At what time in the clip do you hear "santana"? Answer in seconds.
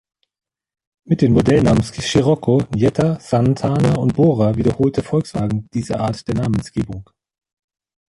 3.19-3.97